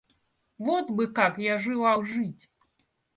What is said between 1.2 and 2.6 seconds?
я желал жить!